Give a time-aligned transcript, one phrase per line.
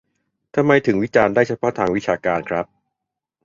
[0.55, 2.65] ทำไมถึงวิจารณ์ได้เฉพาะทางวิชาการครับ